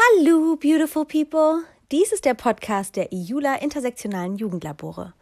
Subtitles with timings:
[0.00, 1.64] Hallo, beautiful people!
[1.90, 5.12] Dies ist der Podcast der IULA Intersektionalen Jugendlabore.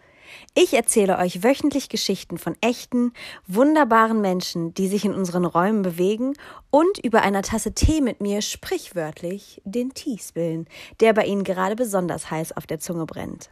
[0.55, 3.15] Ich erzähle euch wöchentlich Geschichten von echten,
[3.47, 6.34] wunderbaren Menschen, die sich in unseren Räumen bewegen
[6.70, 10.69] und über einer Tasse Tee mit mir sprichwörtlich den Tee spillen,
[11.01, 13.49] der bei ihnen gerade besonders heiß auf der Zunge brennt.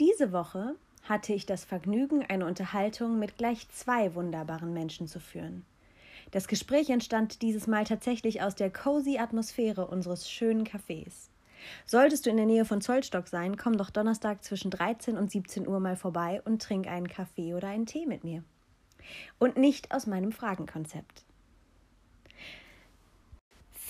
[0.00, 0.74] Diese Woche
[1.04, 5.64] hatte ich das Vergnügen, eine Unterhaltung mit gleich zwei wunderbaren Menschen zu führen.
[6.32, 11.28] Das Gespräch entstand dieses Mal tatsächlich aus der cozy Atmosphäre unseres schönen Cafés.
[11.84, 15.68] Solltest du in der Nähe von Zollstock sein, komm doch Donnerstag zwischen 13 und 17
[15.68, 18.42] Uhr mal vorbei und trink einen Kaffee oder einen Tee mit mir.
[19.38, 21.22] Und nicht aus meinem Fragenkonzept.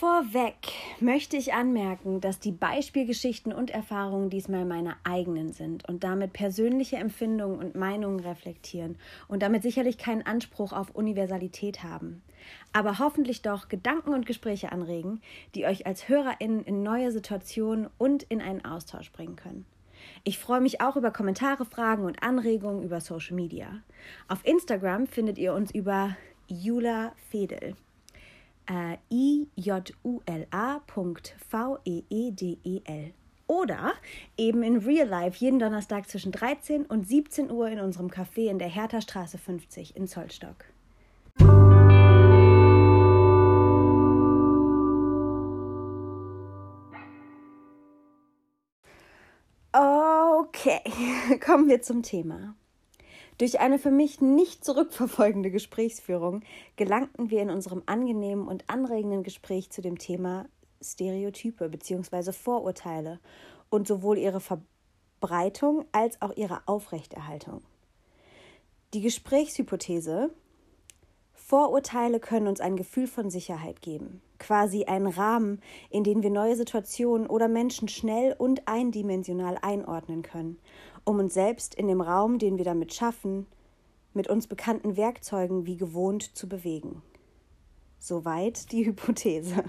[0.03, 0.57] Vorweg
[0.99, 6.97] möchte ich anmerken, dass die Beispielgeschichten und Erfahrungen diesmal meine eigenen sind und damit persönliche
[6.97, 8.99] Empfindungen und Meinungen reflektieren
[9.29, 12.21] und damit sicherlich keinen Anspruch auf Universalität haben,
[12.73, 15.21] aber hoffentlich doch Gedanken und Gespräche anregen,
[15.55, 19.67] die euch als HörerInnen in neue Situationen und in einen Austausch bringen können.
[20.25, 23.69] Ich freue mich auch über Kommentare, Fragen und Anregungen über Social Media.
[24.27, 26.17] Auf Instagram findet ihr uns über
[26.49, 27.77] Jula Fedel
[28.73, 29.93] äh, ijula.veedel.
[33.49, 33.93] Oder
[34.39, 38.59] eben in Real Life jeden Donnerstag zwischen 13 und 17 Uhr in unserem Café in
[38.59, 40.65] der Hertha-Straße 50 in Zollstock.
[49.75, 50.81] Okay,
[51.45, 52.55] kommen wir zum Thema.
[53.43, 56.45] Durch eine für mich nicht zurückverfolgende Gesprächsführung
[56.77, 60.47] gelangten wir in unserem angenehmen und anregenden Gespräch zu dem Thema
[60.81, 62.31] Stereotype bzw.
[62.31, 63.19] Vorurteile
[63.69, 67.63] und sowohl ihre Verbreitung als auch ihre Aufrechterhaltung.
[68.95, 70.31] Die Gesprächshypothese
[71.35, 76.55] Vorurteile können uns ein Gefühl von Sicherheit geben, quasi einen Rahmen, in den wir neue
[76.55, 80.61] Situationen oder Menschen schnell und eindimensional einordnen können
[81.05, 83.47] um uns selbst in dem Raum, den wir damit schaffen,
[84.15, 87.03] mit uns bekannten Werkzeugen wie gewohnt zu bewegen.
[87.99, 89.65] Soweit die Hypothese.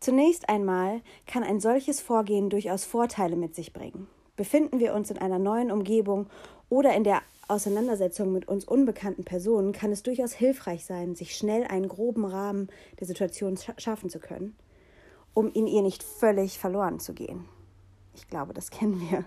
[0.00, 4.06] Zunächst einmal kann ein solches Vorgehen durchaus Vorteile mit sich bringen.
[4.36, 6.26] Befinden wir uns in einer neuen Umgebung
[6.68, 11.64] oder in der Auseinandersetzung mit uns unbekannten Personen, kann es durchaus hilfreich sein, sich schnell
[11.64, 14.56] einen groben Rahmen der Situation schaffen zu können,
[15.32, 17.44] um in ihr nicht völlig verloren zu gehen.
[18.14, 19.24] Ich glaube, das kennen wir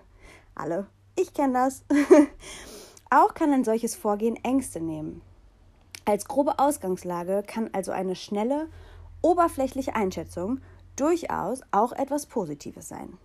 [0.59, 0.87] alle.
[1.15, 1.83] Ich kenne das.
[3.09, 5.21] Auch kann ein solches Vorgehen Ängste nehmen.
[6.05, 8.67] Als grobe Ausgangslage kann also eine schnelle,
[9.21, 10.59] oberflächliche Einschätzung
[10.95, 13.17] durchaus auch etwas Positives sein.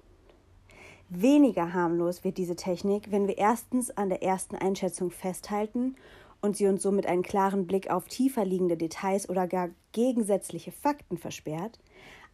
[1.08, 5.96] Weniger harmlos wird diese Technik, wenn wir erstens an der ersten Einschätzung festhalten
[6.40, 11.18] und sie uns somit einen klaren Blick auf tiefer liegende Details oder gar gegensätzliche Fakten
[11.18, 11.78] versperrt,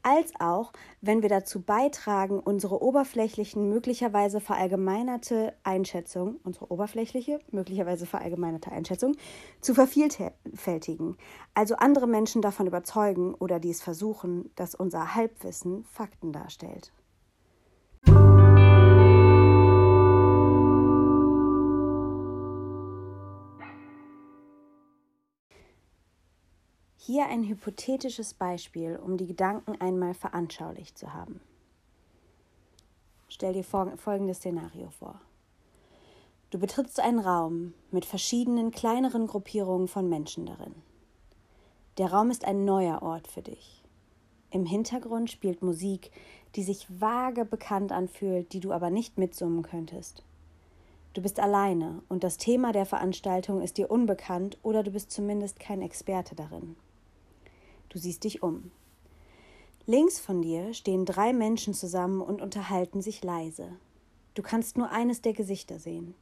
[0.03, 8.73] als auch, wenn wir dazu beitragen, unsere oberflächlichen, möglicherweise verallgemeinerte Einschätzung, unsere oberflächliche, möglicherweise verallgemeinerte
[8.73, 9.17] Einschätzung,
[9.61, 11.17] zu vervielfältigen,
[11.55, 16.93] also andere Menschen davon überzeugen oder dies versuchen, dass unser Halbwissen Fakten darstellt.
[27.13, 31.41] Hier ein hypothetisches Beispiel, um die Gedanken einmal veranschaulicht zu haben.
[33.29, 35.21] Stell dir folgendes Szenario vor.
[36.51, 40.73] Du betrittst einen Raum mit verschiedenen kleineren Gruppierungen von Menschen darin.
[41.99, 43.83] Der Raum ist ein neuer Ort für dich.
[44.53, 46.13] Im Hintergrund spielt Musik,
[46.55, 50.23] die sich vage bekannt anfühlt, die du aber nicht mitsummen könntest.
[51.15, 55.59] Du bist alleine und das Thema der Veranstaltung ist dir unbekannt oder du bist zumindest
[55.59, 56.77] kein Experte darin.
[57.91, 58.71] Du siehst dich um.
[59.85, 63.77] Links von dir stehen drei Menschen zusammen und unterhalten sich leise.
[64.35, 66.15] Du kannst nur eines der Gesichter sehen.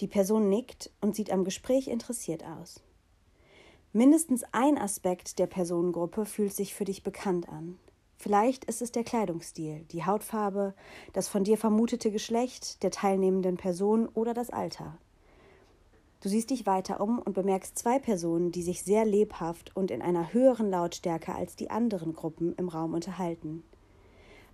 [0.00, 2.82] Die Person nickt und sieht am Gespräch interessiert aus.
[3.92, 7.76] Mindestens ein Aspekt der Personengruppe fühlt sich für dich bekannt an.
[8.16, 10.74] Vielleicht ist es der Kleidungsstil, die Hautfarbe,
[11.12, 14.96] das von dir vermutete Geschlecht der teilnehmenden Person oder das Alter.
[16.20, 20.02] Du siehst dich weiter um und bemerkst zwei Personen, die sich sehr lebhaft und in
[20.02, 23.64] einer höheren Lautstärke als die anderen Gruppen im Raum unterhalten.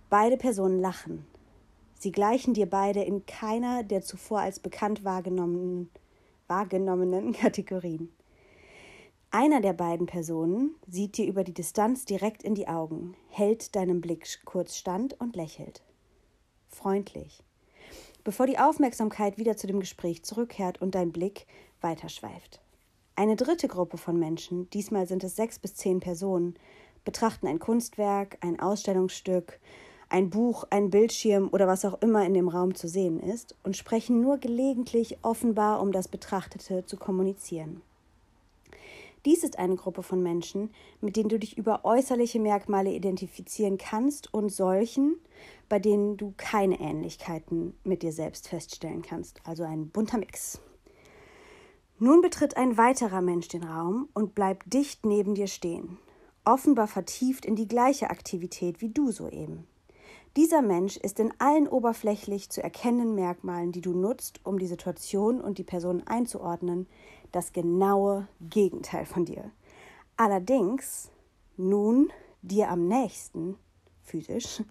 [0.09, 1.25] Beide Personen lachen.
[1.99, 5.89] Sie gleichen dir beide in keiner der zuvor als bekannt wahrgenommenen,
[6.47, 8.13] wahrgenommenen Kategorien.
[9.29, 13.99] Einer der beiden Personen sieht dir über die Distanz direkt in die Augen, hält deinem
[13.99, 15.83] Blick kurz stand und lächelt.
[16.69, 17.43] Freundlich
[18.27, 21.47] bevor die Aufmerksamkeit wieder zu dem Gespräch zurückkehrt und dein Blick
[21.79, 22.59] weiterschweift.
[23.15, 26.55] Eine dritte Gruppe von Menschen, diesmal sind es sechs bis zehn Personen,
[27.05, 29.61] betrachten ein Kunstwerk, ein Ausstellungsstück,
[30.09, 33.77] ein Buch, ein Bildschirm oder was auch immer in dem Raum zu sehen ist und
[33.77, 37.81] sprechen nur gelegentlich offenbar, um das Betrachtete zu kommunizieren.
[39.25, 40.71] Dies ist eine Gruppe von Menschen,
[41.01, 45.17] mit denen du dich über äußerliche Merkmale identifizieren kannst und solchen,
[45.69, 49.41] bei denen du keine Ähnlichkeiten mit dir selbst feststellen kannst.
[49.43, 50.59] Also ein bunter Mix.
[51.99, 55.97] Nun betritt ein weiterer Mensch den Raum und bleibt dicht neben dir stehen,
[56.45, 59.65] offenbar vertieft in die gleiche Aktivität wie du soeben.
[60.37, 65.41] Dieser Mensch ist in allen oberflächlich zu erkennenden Merkmalen, die du nutzt, um die Situation
[65.41, 66.85] und die Person einzuordnen,
[67.31, 69.51] das genaue Gegenteil von dir.
[70.15, 71.11] Allerdings
[71.57, 73.57] nun dir am nächsten,
[74.01, 74.63] physisch,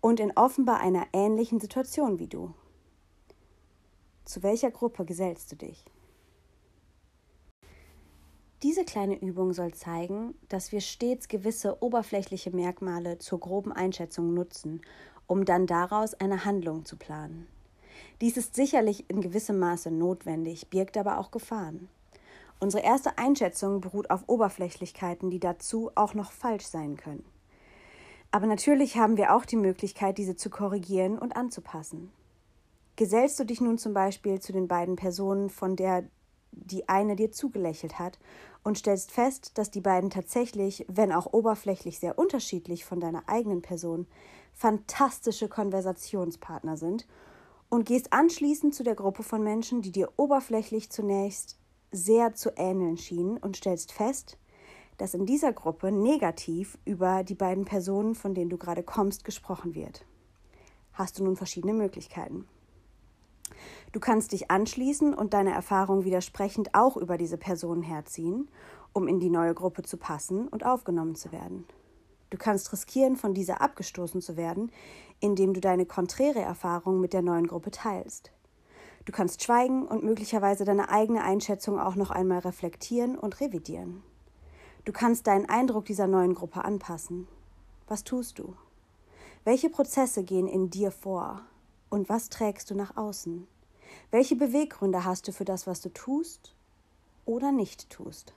[0.00, 2.54] und in offenbar einer ähnlichen Situation wie du.
[4.24, 5.84] Zu welcher Gruppe gesellst du dich?
[8.62, 14.82] Diese kleine Übung soll zeigen, dass wir stets gewisse oberflächliche Merkmale zur groben Einschätzung nutzen,
[15.26, 17.46] um dann daraus eine Handlung zu planen.
[18.20, 21.88] Dies ist sicherlich in gewissem Maße notwendig, birgt aber auch Gefahren.
[22.58, 27.24] Unsere erste Einschätzung beruht auf Oberflächlichkeiten, die dazu auch noch falsch sein können.
[28.30, 32.12] Aber natürlich haben wir auch die Möglichkeit, diese zu korrigieren und anzupassen.
[32.96, 36.04] Gesellst du dich nun zum Beispiel zu den beiden Personen, von der
[36.52, 38.18] die eine dir zugelächelt hat
[38.62, 43.62] und stellst fest, dass die beiden tatsächlich, wenn auch oberflächlich sehr unterschiedlich von deiner eigenen
[43.62, 44.06] Person,
[44.52, 47.06] fantastische Konversationspartner sind
[47.70, 51.58] und gehst anschließend zu der Gruppe von Menschen, die dir oberflächlich zunächst
[51.92, 54.36] sehr zu ähneln schienen und stellst fest,
[54.98, 59.74] dass in dieser Gruppe negativ über die beiden Personen, von denen du gerade kommst, gesprochen
[59.74, 60.04] wird.
[60.92, 62.46] Hast du nun verschiedene Möglichkeiten.
[63.92, 68.48] Du kannst dich anschließen und deine Erfahrung widersprechend auch über diese Person herziehen,
[68.92, 71.64] um in die neue Gruppe zu passen und aufgenommen zu werden.
[72.30, 74.70] Du kannst riskieren, von dieser abgestoßen zu werden,
[75.18, 78.30] indem du deine konträre Erfahrung mit der neuen Gruppe teilst.
[79.04, 84.02] Du kannst schweigen und möglicherweise deine eigene Einschätzung auch noch einmal reflektieren und revidieren.
[84.84, 87.26] Du kannst deinen Eindruck dieser neuen Gruppe anpassen.
[87.88, 88.54] Was tust du?
[89.44, 91.42] Welche Prozesse gehen in dir vor?
[91.88, 93.48] Und was trägst du nach außen?
[94.10, 96.54] Welche Beweggründe hast du für das, was du tust
[97.24, 98.34] oder nicht tust?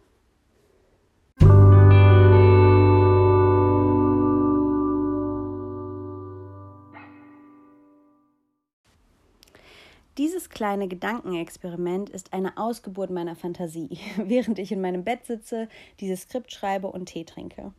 [10.53, 15.67] Kleine Gedankenexperiment ist eine Ausgeburt meiner Fantasie, während ich in meinem Bett sitze,
[15.99, 17.73] dieses Skript schreibe und Tee trinke.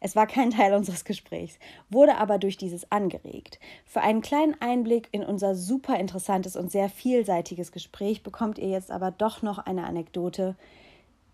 [0.00, 1.58] Es war kein Teil unseres Gesprächs,
[1.90, 3.60] wurde aber durch dieses angeregt.
[3.84, 8.90] Für einen kleinen Einblick in unser super interessantes und sehr vielseitiges Gespräch bekommt ihr jetzt
[8.90, 10.56] aber doch noch eine Anekdote,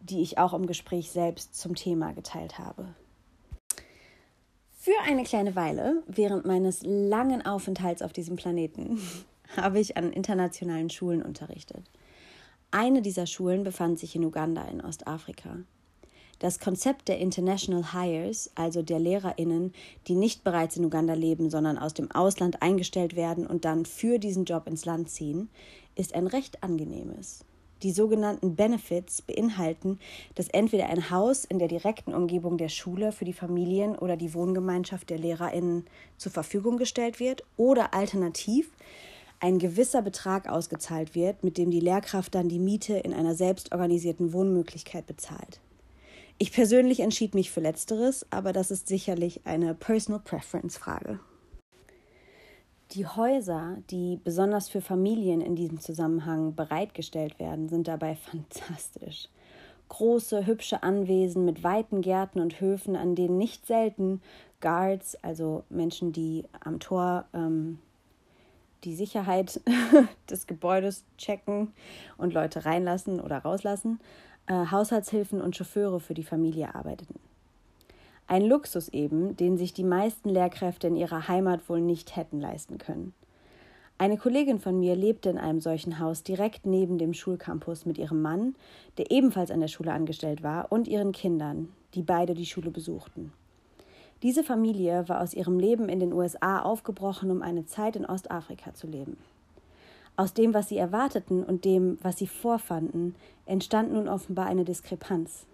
[0.00, 2.88] die ich auch im Gespräch selbst zum Thema geteilt habe.
[4.76, 9.00] Für eine kleine Weile, während meines langen Aufenthalts auf diesem Planeten,
[9.56, 11.84] habe ich an internationalen Schulen unterrichtet.
[12.70, 15.58] Eine dieser Schulen befand sich in Uganda in Ostafrika.
[16.38, 19.72] Das Konzept der International Hires, also der Lehrerinnen,
[20.08, 24.19] die nicht bereits in Uganda leben, sondern aus dem Ausland eingestellt werden und dann für
[24.19, 25.50] diesen Job ins Land ziehen,
[25.94, 27.44] ist ein recht angenehmes.
[27.82, 29.98] Die sogenannten Benefits beinhalten,
[30.34, 34.34] dass entweder ein Haus in der direkten Umgebung der Schule für die Familien oder die
[34.34, 35.86] Wohngemeinschaft der Lehrerinnen
[36.17, 38.70] zur Verfügung gestellt wird oder alternativ
[39.43, 44.32] ein gewisser Betrag ausgezahlt wird, mit dem die Lehrkraft dann die Miete in einer selbstorganisierten
[44.32, 45.61] Wohnmöglichkeit bezahlt.
[46.39, 51.19] Ich persönlich entschied mich für letzteres, aber das ist sicherlich eine Personal Preference Frage.
[52.93, 59.29] Die Häuser, die besonders für Familien in diesem Zusammenhang bereitgestellt werden, sind dabei fantastisch.
[59.89, 64.22] Große, hübsche Anwesen mit weiten Gärten und Höfen, an denen nicht selten
[64.61, 67.81] Guards, also Menschen, die am Tor ähm,
[68.84, 69.60] die Sicherheit
[70.31, 71.72] des Gebäudes checken
[72.17, 74.01] und Leute reinlassen oder rauslassen,
[74.46, 77.19] äh, Haushaltshilfen und Chauffeure für die Familie arbeiteten.
[78.27, 82.79] Ein Luxus eben, den sich die meisten Lehrkräfte in ihrer Heimat wohl nicht hätten leisten
[82.79, 83.12] können.
[83.98, 88.22] Eine Kollegin von mir lebte in einem solchen Haus direkt neben dem Schulcampus mit ihrem
[88.22, 88.56] Mann,
[88.98, 93.32] der ebenfalls an der Schule angestellt war, und ihren Kindern, die beide die Schule besuchten.
[94.22, 98.72] Diese Familie war aus ihrem Leben in den USA aufgebrochen, um eine Zeit in Ostafrika
[98.72, 99.17] zu leben.
[100.17, 105.46] Aus dem, was sie erwarteten und dem, was sie vorfanden, entstand nun offenbar eine Diskrepanz.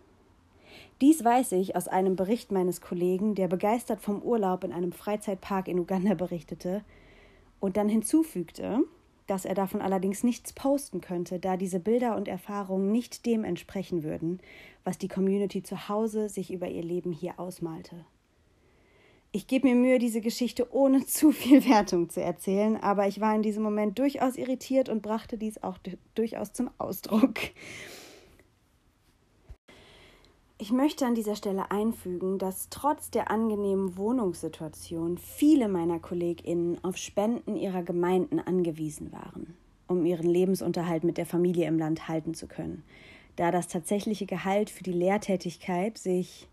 [1.01, 5.69] Dies weiß ich aus einem Bericht meines Kollegen, der begeistert vom Urlaub in einem Freizeitpark
[5.69, 6.83] in Uganda berichtete
[7.61, 8.81] und dann hinzufügte,
[9.27, 14.03] dass er davon allerdings nichts posten könnte, da diese Bilder und Erfahrungen nicht dem entsprechen
[14.03, 14.41] würden,
[14.85, 18.05] was die Community zu Hause sich über ihr Leben hier ausmalte.
[19.31, 23.35] Ich gebe mir Mühe, diese Geschichte ohne zu viel Wertung zu erzählen, aber ich war
[23.35, 25.79] in diesem Moment durchaus irritiert und brachte dies auch
[26.15, 27.35] durchaus zum Ausdruck.
[30.61, 36.97] Ich möchte an dieser Stelle einfügen, dass trotz der angenehmen Wohnungssituation viele meiner KollegInnen auf
[36.97, 39.57] Spenden ihrer Gemeinden angewiesen waren,
[39.87, 42.83] um ihren Lebensunterhalt mit der Familie im Land halten zu können,
[43.37, 46.49] da das tatsächliche Gehalt für die Lehrtätigkeit sich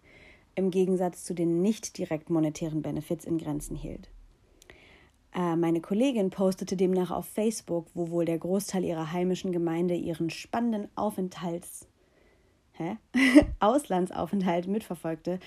[0.56, 4.10] im Gegensatz zu den nicht direkt monetären Benefits in Grenzen hielt.
[5.34, 10.30] Äh, meine Kollegin postete demnach auf Facebook, wo wohl der Großteil ihrer heimischen Gemeinde ihren
[10.30, 11.88] spannenden Aufenthalts
[12.78, 12.98] Hä?
[13.60, 15.40] Auslandsaufenthalt mitverfolgte,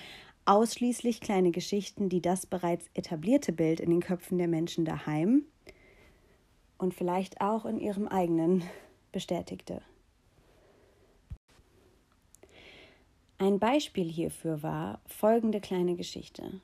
[0.45, 5.43] ausschließlich kleine Geschichten, die das bereits etablierte Bild in den Köpfen der Menschen daheim
[6.79, 8.63] und vielleicht auch in ihrem eigenen
[9.11, 9.81] bestätigte.
[13.41, 16.59] Ein Beispiel hierfür war folgende kleine Geschichte.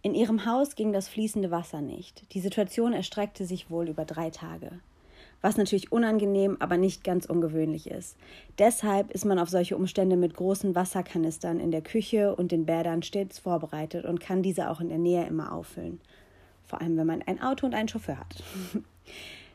[0.00, 2.24] In ihrem Haus ging das fließende Wasser nicht.
[2.32, 4.80] Die Situation erstreckte sich wohl über drei Tage.
[5.42, 8.16] Was natürlich unangenehm, aber nicht ganz ungewöhnlich ist.
[8.58, 13.02] Deshalb ist man auf solche Umstände mit großen Wasserkanistern in der Küche und den Bädern
[13.02, 16.00] stets vorbereitet und kann diese auch in der Nähe immer auffüllen.
[16.64, 18.42] Vor allem, wenn man ein Auto und einen Chauffeur hat.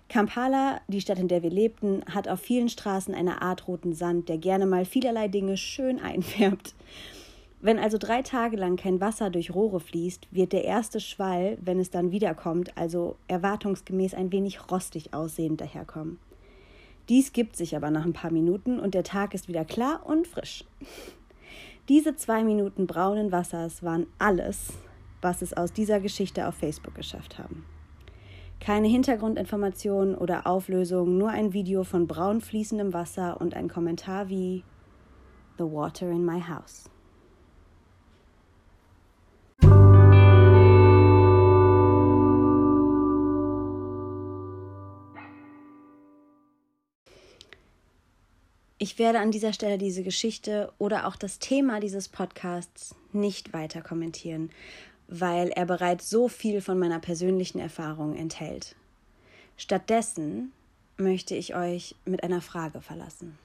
[0.09, 4.27] Kampala, die Stadt, in der wir lebten, hat auf vielen Straßen eine Art roten Sand,
[4.27, 6.73] der gerne mal vielerlei Dinge schön einfärbt.
[7.61, 11.79] Wenn also drei Tage lang kein Wasser durch Rohre fließt, wird der erste Schwall, wenn
[11.79, 16.19] es dann wiederkommt, also erwartungsgemäß ein wenig rostig aussehend daherkommen.
[17.09, 20.25] Dies gibt sich aber nach ein paar Minuten und der Tag ist wieder klar und
[20.25, 20.65] frisch.
[21.89, 24.73] Diese zwei Minuten braunen Wassers waren alles,
[25.21, 27.65] was es aus dieser Geschichte auf Facebook geschafft haben.
[28.59, 34.63] Keine Hintergrundinformationen oder Auflösung, nur ein Video von braun fließendem Wasser und ein Kommentar wie
[35.57, 36.89] The water in my house.
[48.81, 53.81] Ich werde an dieser Stelle diese Geschichte oder auch das Thema dieses Podcasts nicht weiter
[53.81, 54.51] kommentieren,
[55.09, 58.75] weil er bereits so viel von meiner persönlichen Erfahrung enthält.
[59.57, 60.53] Stattdessen
[60.97, 63.37] möchte ich euch mit einer Frage verlassen.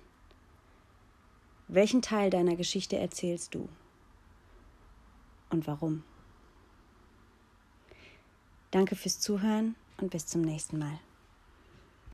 [1.66, 3.68] Welchen Teil deiner Geschichte erzählst du?
[5.49, 6.04] Und warum?
[8.71, 10.99] Danke fürs Zuhören und bis zum nächsten Mal.